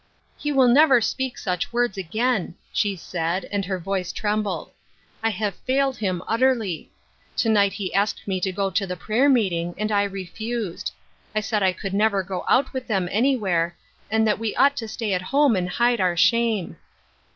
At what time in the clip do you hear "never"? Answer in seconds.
0.67-0.99, 11.93-12.23